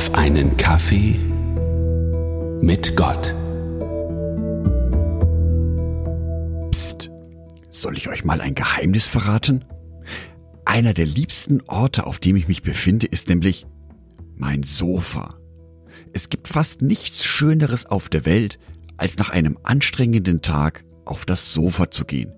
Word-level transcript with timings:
auf 0.00 0.14
einen 0.14 0.56
Kaffee 0.56 1.20
mit 2.62 2.96
Gott. 2.96 3.34
Psst, 6.70 7.10
soll 7.68 7.98
ich 7.98 8.08
euch 8.08 8.24
mal 8.24 8.40
ein 8.40 8.54
Geheimnis 8.54 9.08
verraten? 9.08 9.66
Einer 10.64 10.94
der 10.94 11.04
liebsten 11.04 11.60
Orte, 11.66 12.06
auf 12.06 12.18
dem 12.18 12.36
ich 12.36 12.48
mich 12.48 12.62
befinde, 12.62 13.04
ist 13.08 13.28
nämlich 13.28 13.66
mein 14.36 14.62
Sofa. 14.62 15.36
Es 16.14 16.30
gibt 16.30 16.48
fast 16.48 16.80
nichts 16.80 17.26
Schöneres 17.26 17.84
auf 17.84 18.08
der 18.08 18.24
Welt, 18.24 18.58
als 18.96 19.18
nach 19.18 19.28
einem 19.28 19.58
anstrengenden 19.64 20.40
Tag 20.40 20.82
auf 21.04 21.26
das 21.26 21.52
Sofa 21.52 21.90
zu 21.90 22.06
gehen, 22.06 22.32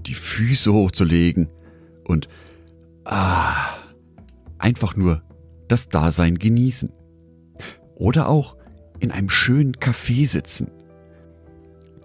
die 0.00 0.14
Füße 0.14 0.72
hochzulegen 0.72 1.48
und 2.02 2.28
ah, 3.04 3.68
einfach 4.58 4.96
nur 4.96 5.22
das 5.72 5.88
Dasein 5.88 6.38
genießen. 6.38 6.92
Oder 7.94 8.28
auch 8.28 8.56
in 9.00 9.10
einem 9.10 9.30
schönen 9.30 9.72
Café 9.72 10.28
sitzen. 10.28 10.70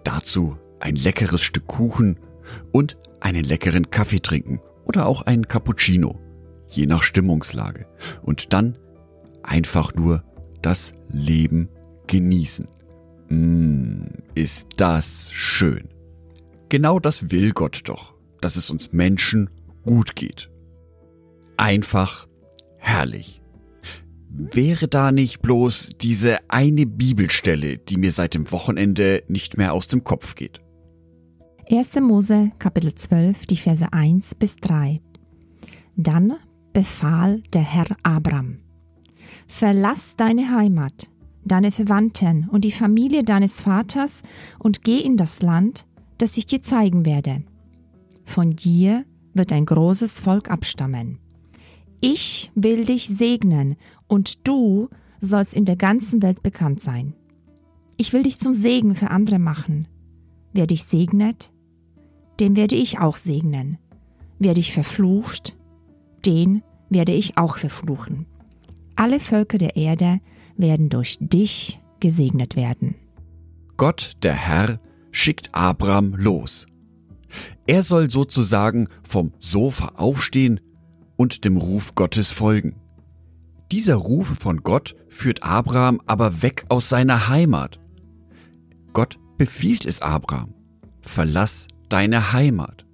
Dazu 0.04 0.56
ein 0.80 0.96
leckeres 0.96 1.42
Stück 1.42 1.66
Kuchen 1.66 2.18
und 2.72 2.96
einen 3.20 3.44
leckeren 3.44 3.90
Kaffee 3.90 4.20
trinken 4.20 4.60
oder 4.86 5.06
auch 5.06 5.22
einen 5.22 5.46
Cappuccino, 5.48 6.18
je 6.70 6.86
nach 6.86 7.02
Stimmungslage. 7.02 7.86
Und 8.22 8.52
dann 8.54 8.78
einfach 9.42 9.94
nur 9.94 10.24
das 10.62 10.92
Leben 11.08 11.68
genießen. 12.06 12.68
Mmh, 13.28 14.06
ist 14.34 14.66
das 14.78 15.30
schön. 15.32 15.88
Genau 16.70 16.98
das 17.00 17.30
will 17.30 17.52
Gott 17.52 17.82
doch, 17.84 18.14
dass 18.40 18.56
es 18.56 18.70
uns 18.70 18.92
Menschen 18.92 19.50
gut 19.84 20.16
geht. 20.16 20.50
Einfach 21.58 22.26
herrlich. 22.78 23.42
Wäre 24.30 24.88
da 24.88 25.10
nicht 25.10 25.40
bloß 25.40 25.92
diese 26.00 26.38
eine 26.48 26.86
Bibelstelle, 26.86 27.78
die 27.78 27.96
mir 27.96 28.12
seit 28.12 28.34
dem 28.34 28.50
Wochenende 28.52 29.22
nicht 29.28 29.56
mehr 29.56 29.72
aus 29.72 29.86
dem 29.86 30.04
Kopf 30.04 30.34
geht? 30.34 30.60
1. 31.70 31.96
Mose 32.00 32.52
Kapitel 32.58 32.94
12, 32.94 33.46
die 33.46 33.56
Verse 33.56 33.92
1 33.92 34.34
bis 34.36 34.56
3. 34.56 35.00
Dann 35.96 36.36
befahl 36.72 37.42
der 37.52 37.62
Herr 37.62 37.88
Abram, 38.02 38.58
Verlass 39.46 40.14
deine 40.16 40.54
Heimat, 40.54 41.10
deine 41.44 41.72
Verwandten 41.72 42.48
und 42.50 42.64
die 42.64 42.72
Familie 42.72 43.24
deines 43.24 43.60
Vaters 43.60 44.22
und 44.58 44.84
geh 44.84 45.00
in 45.00 45.16
das 45.16 45.42
Land, 45.42 45.86
das 46.18 46.36
ich 46.36 46.46
dir 46.46 46.62
zeigen 46.62 47.04
werde. 47.04 47.42
Von 48.24 48.54
dir 48.54 49.04
wird 49.32 49.52
ein 49.52 49.66
großes 49.66 50.20
Volk 50.20 50.50
abstammen. 50.50 51.18
Ich 52.00 52.52
will 52.54 52.84
dich 52.84 53.08
segnen 53.08 53.76
und 54.08 54.46
du 54.46 54.88
sollst 55.20 55.54
in 55.54 55.64
der 55.64 55.76
ganzen 55.76 56.22
Welt 56.22 56.42
bekannt 56.42 56.80
sein. 56.80 57.14
Ich 57.96 58.12
will 58.12 58.22
dich 58.22 58.38
zum 58.38 58.52
Segen 58.52 58.94
für 58.94 59.10
andere 59.10 59.38
machen. 59.38 59.88
Wer 60.52 60.66
dich 60.66 60.84
segnet, 60.84 61.50
den 62.40 62.56
werde 62.56 62.74
ich 62.74 62.98
auch 62.98 63.16
segnen. 63.16 63.78
Wer 64.38 64.54
dich 64.54 64.72
verflucht, 64.72 65.56
den 66.24 66.62
werde 66.88 67.12
ich 67.12 67.36
auch 67.38 67.58
verfluchen. 67.58 68.26
Alle 68.96 69.20
Völker 69.20 69.58
der 69.58 69.76
Erde 69.76 70.20
werden 70.56 70.88
durch 70.88 71.18
dich 71.20 71.80
gesegnet 72.00 72.56
werden. 72.56 72.94
Gott, 73.76 74.12
der 74.22 74.34
Herr, 74.34 74.80
schickt 75.10 75.50
Abraham 75.52 76.14
los. 76.14 76.66
Er 77.66 77.82
soll 77.82 78.10
sozusagen 78.10 78.88
vom 79.02 79.32
Sofa 79.38 79.92
aufstehen 79.96 80.60
und 81.16 81.44
dem 81.44 81.56
Ruf 81.56 81.94
Gottes 81.94 82.32
folgen. 82.32 82.76
Dieser 83.70 83.96
Ruf 83.96 84.28
von 84.38 84.62
Gott 84.62 84.96
führt 85.08 85.42
Abraham 85.42 86.00
aber 86.06 86.42
weg 86.42 86.64
aus 86.68 86.88
seiner 86.88 87.28
Heimat. 87.28 87.78
Gott 88.94 89.18
befiehlt 89.36 89.84
es 89.84 90.00
Abraham, 90.00 90.54
verlass 91.02 91.68
deine 91.88 92.32
Heimat. 92.32 92.86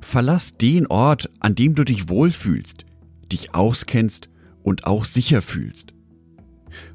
Verlass 0.00 0.52
den 0.52 0.86
Ort, 0.86 1.30
an 1.40 1.54
dem 1.54 1.74
du 1.74 1.84
dich 1.84 2.08
wohlfühlst, 2.08 2.84
dich 3.32 3.54
auskennst 3.54 4.28
und 4.62 4.84
auch 4.84 5.04
sicher 5.04 5.42
fühlst. 5.42 5.94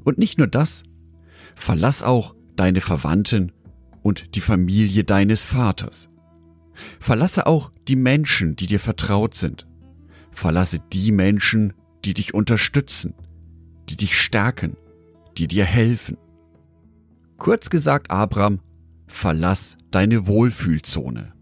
Und 0.04 0.18
nicht 0.18 0.38
nur 0.38 0.46
das, 0.46 0.84
verlass 1.54 2.02
auch 2.02 2.34
deine 2.56 2.80
Verwandten 2.80 3.52
und 4.02 4.34
die 4.34 4.40
Familie 4.40 5.04
deines 5.04 5.44
Vaters. 5.44 6.08
Verlasse 7.00 7.46
auch 7.46 7.70
die 7.88 7.96
Menschen, 7.96 8.56
die 8.56 8.66
dir 8.66 8.80
vertraut 8.80 9.34
sind. 9.34 9.66
Verlasse 10.30 10.80
die 10.92 11.12
Menschen, 11.12 11.74
die 12.04 12.14
dich 12.14 12.34
unterstützen, 12.34 13.14
die 13.88 13.96
dich 13.96 14.16
stärken, 14.16 14.76
die 15.36 15.46
dir 15.46 15.64
helfen. 15.64 16.16
Kurz 17.38 17.70
gesagt, 17.70 18.10
Abraham, 18.10 18.60
verlass 19.06 19.76
deine 19.90 20.26
Wohlfühlzone. 20.26 21.32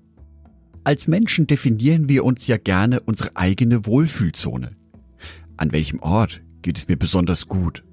Als 0.82 1.06
Menschen 1.08 1.46
definieren 1.46 2.08
wir 2.08 2.24
uns 2.24 2.46
ja 2.46 2.56
gerne 2.56 3.00
unsere 3.00 3.36
eigene 3.36 3.84
Wohlfühlzone. 3.84 4.76
An 5.56 5.72
welchem 5.72 6.00
Ort 6.00 6.40
geht 6.62 6.78
es 6.78 6.88
mir 6.88 6.96
besonders 6.96 7.48
gut? 7.48 7.84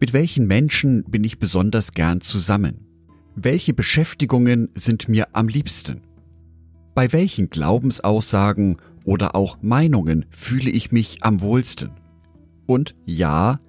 Mit 0.00 0.12
welchen 0.12 0.46
Menschen 0.46 1.04
bin 1.04 1.22
ich 1.22 1.38
besonders 1.38 1.92
gern 1.92 2.20
zusammen? 2.20 2.80
Welche 3.36 3.74
Beschäftigungen 3.74 4.68
sind 4.74 5.08
mir 5.08 5.28
am 5.32 5.48
liebsten? 5.48 6.02
Bei 6.94 7.12
welchen 7.12 7.48
Glaubensaussagen 7.48 8.76
oder 9.04 9.34
auch 9.34 9.58
Meinungen 9.62 10.26
fühle 10.30 10.70
ich 10.70 10.92
mich 10.92 11.22
am 11.22 11.40
wohlsten? 11.40 11.90
Und 12.66 12.94
ja, 13.04 13.60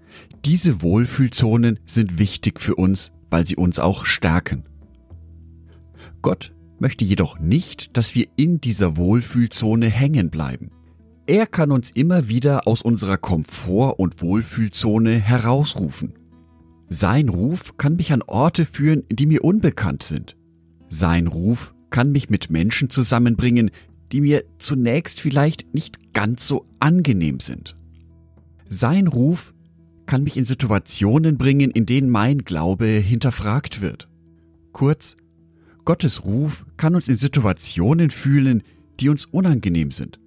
diese 0.46 0.82
Wohlfühlzonen 0.82 1.80
sind 1.86 2.20
wichtig 2.20 2.60
für 2.60 2.76
uns, 2.76 3.12
weil 3.30 3.46
sie 3.46 3.56
uns 3.56 3.80
auch 3.80 4.06
stärken. 4.06 4.64
Gott 6.22 6.54
möchte 6.80 7.06
jedoch 7.06 7.40
nicht, 7.40 7.98
dass 7.98 8.16
wir 8.16 8.28
in 8.36 8.62
dieser 8.62 8.98
Wohlfühlzone 8.98 9.88
hängen 9.88 10.30
bleiben. 10.30 10.72
Er 11.28 11.48
kann 11.48 11.72
uns 11.72 11.90
immer 11.92 12.30
wieder 12.30 12.68
aus 12.68 12.82
unserer 12.82 13.18
Komfort- 13.18 14.00
und 14.00 14.22
Wohlfühlzone 14.22 15.18
herausrufen. 15.18 16.14
Sein 16.90 17.30
Ruf 17.30 17.78
kann 17.78 17.96
mich 17.96 18.14
an 18.14 18.22
Orte 18.22 18.66
führen, 18.66 19.04
die 19.10 19.26
mir 19.26 19.44
unbekannt 19.44 20.04
sind. 20.04 20.36
Sein 20.90 21.26
Ruf 21.26 21.74
kann 21.90 22.12
mich 22.12 22.30
mit 22.30 22.52
Menschen 22.52 22.90
zusammenbringen, 22.92 23.72
die 24.12 24.22
mir 24.22 24.44
zunächst 24.60 25.20
vielleicht 25.20 25.74
nicht 25.74 26.14
ganz 26.14 26.48
so 26.48 26.68
angenehm 26.80 27.40
sind. 27.40 27.76
Sein 28.70 29.08
Ruf 29.08 29.54
kann 30.06 30.24
mich 30.24 30.38
in 30.38 30.46
Situationen 30.46 31.38
bringen, 31.38 31.72
in 31.72 31.86
denen 31.86 32.10
mein 32.10 32.40
Glaube 32.40 32.86
hinterfragt 32.86 33.82
wird. 33.82 34.08
Kurz, 34.72 35.18
Gottes 35.84 36.26
Ruf 36.26 36.66
kann 36.78 36.96
uns 36.96 37.08
in 37.08 37.18
Situationen 37.18 38.10
fühlen, 38.10 38.64
die 39.00 39.10
uns 39.10 39.26
unangenehm 39.26 39.92
sind, 39.92 40.20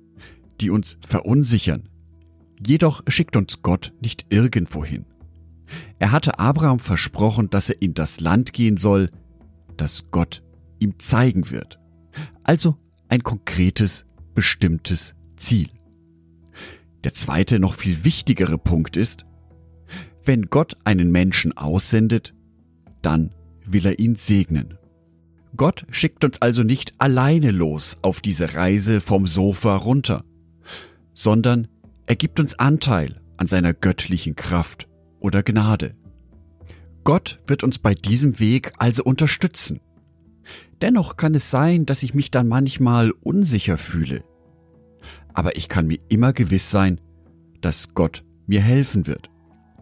die 0.60 0.71
uns 0.71 0.98
verunsichern. 1.06 1.88
Jedoch 2.65 3.03
schickt 3.09 3.37
uns 3.37 3.62
Gott 3.62 3.93
nicht 4.00 4.27
irgendwohin. 4.31 5.04
Er 5.98 6.12
hatte 6.12 6.38
Abraham 6.38 6.78
versprochen, 6.78 7.50
dass 7.50 7.69
er 7.69 7.81
in 7.82 7.94
das 7.94 8.21
Land 8.21 8.53
gehen 8.53 8.77
soll, 8.77 9.10
das 9.77 10.10
Gott 10.10 10.43
ihm 10.78 10.98
zeigen 10.98 11.50
wird. 11.50 11.78
Also 12.43 12.77
ein 13.09 13.22
konkretes, 13.22 14.06
bestimmtes 14.34 15.15
Ziel. 15.37 15.69
Der 17.04 17.14
zweite, 17.14 17.59
noch 17.59 17.75
viel 17.75 18.04
wichtigere 18.04 18.59
Punkt 18.59 18.97
ist, 18.97 19.25
wenn 20.25 20.50
Gott 20.50 20.76
einen 20.84 21.10
Menschen 21.10 21.56
aussendet, 21.56 22.34
dann 23.03 23.34
will 23.64 23.86
er 23.86 23.98
ihn 23.98 24.16
segnen. 24.16 24.78
Gott 25.56 25.86
schickt 25.91 26.25
uns 26.25 26.42
also 26.42 26.62
nicht 26.62 26.94
alleine 26.98 27.50
los 27.50 27.97
auf 28.03 28.20
diese 28.20 28.54
Reise 28.54 29.00
vom 29.00 29.26
Sofa 29.26 29.76
runter, 29.76 30.25
sondern 31.14 31.69
er 32.06 32.16
gibt 32.16 32.41
uns 32.41 32.59
Anteil 32.59 33.21
an 33.39 33.48
seiner 33.48 33.72
göttlichen 33.72 34.36
Kraft 34.36 34.89
oder 35.21 35.42
Gnade. 35.42 35.94
Gott 37.04 37.41
wird 37.47 37.65
uns 37.65 37.78
bei 37.78 37.94
diesem 37.94 38.39
Weg 38.39 38.72
also 38.77 39.03
unterstützen. 39.04 39.80
Dennoch 40.83 41.16
kann 41.16 41.34
es 41.34 41.51
sein, 41.51 41.86
dass 41.86 42.03
ich 42.03 42.15
mich 42.15 42.30
dann 42.30 42.48
manchmal 42.48 43.10
unsicher 43.10 43.78
fühle. 43.78 44.24
Aber 45.39 45.57
ich 45.57 45.69
kann 45.69 45.87
mir 45.87 46.01
immer 46.09 46.33
gewiss 46.33 46.69
sein, 46.69 47.01
dass 47.61 47.95
Gott 47.95 48.25
mir 48.49 48.61
helfen 48.61 49.07
wird, 49.07 49.31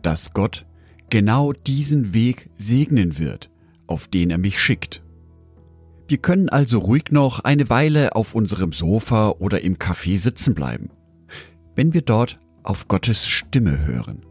dass 0.03 0.35
Gott 0.35 0.67
genau 1.08 1.55
diesen 1.55 2.12
Weg 2.12 2.50
segnen 2.58 3.17
wird, 3.17 3.50
auf 3.87 4.06
den 4.06 4.29
er 4.29 4.37
mich 4.37 4.61
schickt. 4.61 5.03
Wir 6.08 6.19
können 6.19 6.50
also 6.50 6.79
ruhig 6.81 7.05
noch 7.11 7.41
eine 7.41 7.70
Weile 7.70 8.17
auf 8.17 8.35
unserem 8.35 8.73
Sofa 8.73 9.31
oder 9.31 9.62
im 9.62 9.79
Café 9.79 10.19
sitzen 10.19 10.53
bleiben, 10.53 10.91
wenn 11.75 11.94
wir 11.94 12.03
dort 12.03 12.38
auf 12.62 12.87
Gottes 12.87 13.26
Stimme 13.26 13.87
hören, 13.87 14.26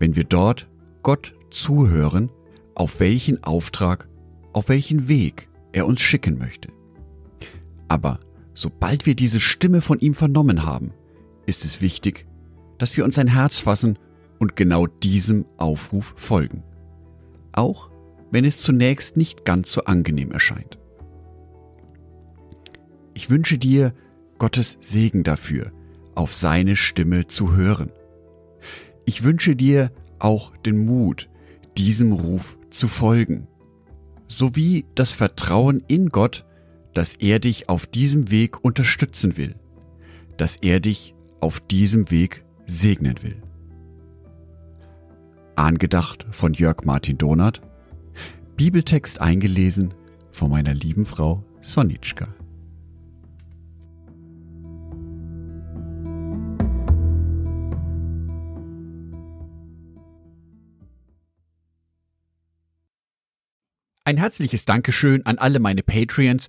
wenn 0.00 0.16
wir 0.16 0.24
dort 0.24 0.68
Gott 1.04 1.36
zuhören, 1.52 2.32
auf 2.74 2.98
welchen 2.98 3.44
Auftrag, 3.44 4.08
auf 4.52 4.68
welchen 4.68 5.06
Weg 5.06 5.48
er 5.70 5.86
uns 5.86 6.00
schicken 6.00 6.36
möchte. 6.36 6.70
Aber 7.86 8.18
sobald 8.54 9.06
wir 9.06 9.14
diese 9.14 9.40
Stimme 9.40 9.80
von 9.80 9.98
ihm 10.00 10.14
vernommen 10.14 10.64
haben, 10.64 10.92
ist 11.46 11.64
es 11.64 11.80
wichtig, 11.80 12.26
dass 12.78 12.96
wir 12.96 13.04
uns 13.04 13.18
ein 13.18 13.28
Herz 13.28 13.60
fassen 13.60 13.98
und 14.38 14.56
genau 14.56 14.86
diesem 14.86 15.44
Aufruf 15.56 16.14
folgen. 16.16 16.64
Auch 17.52 17.90
wenn 18.30 18.44
es 18.44 18.60
zunächst 18.60 19.16
nicht 19.16 19.44
ganz 19.44 19.72
so 19.72 19.84
angenehm 19.84 20.32
erscheint. 20.32 20.78
Ich 23.14 23.30
wünsche 23.30 23.58
dir 23.58 23.94
Gottes 24.38 24.78
Segen 24.80 25.22
dafür, 25.22 25.70
auf 26.14 26.34
seine 26.34 26.76
Stimme 26.76 27.26
zu 27.26 27.54
hören. 27.54 27.92
Ich 29.04 29.22
wünsche 29.22 29.54
dir 29.54 29.92
auch 30.18 30.56
den 30.56 30.84
Mut, 30.84 31.28
diesem 31.76 32.12
Ruf 32.12 32.58
zu 32.70 32.88
folgen, 32.88 33.46
sowie 34.28 34.86
das 34.94 35.12
Vertrauen 35.12 35.84
in 35.88 36.08
Gott, 36.08 36.44
dass 36.94 37.14
er 37.16 37.38
dich 37.38 37.68
auf 37.68 37.86
diesem 37.86 38.30
Weg 38.30 38.64
unterstützen 38.64 39.36
will, 39.36 39.54
dass 40.36 40.56
er 40.56 40.80
dich 40.80 41.14
auf 41.40 41.60
diesem 41.60 42.10
Weg 42.10 42.44
segnen 42.66 43.22
will. 43.22 43.42
Angedacht 45.56 46.26
von 46.30 46.54
Jörg 46.54 46.84
Martin 46.84 47.18
Donath, 47.18 47.60
Bibeltext 48.56 49.20
eingelesen 49.20 49.94
von 50.30 50.50
meiner 50.50 50.74
lieben 50.74 51.04
Frau 51.04 51.44
Sonitschka. 51.60 52.28
Ein 64.04 64.16
herzliches 64.16 64.64
Dankeschön 64.64 65.24
an 65.26 65.38
alle 65.38 65.60
meine 65.60 65.82
Patreons, 65.82 66.48